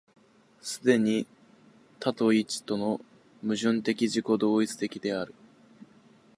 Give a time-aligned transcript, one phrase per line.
[0.63, 1.27] 既に
[1.99, 3.01] 多と一との
[3.43, 5.35] 矛盾的自己同一的である。